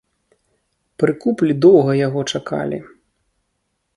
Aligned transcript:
Пры 1.01 1.11
куплі 1.25 1.53
доўга 1.67 1.91
яго 1.99 2.19
чакалі. 2.33 2.79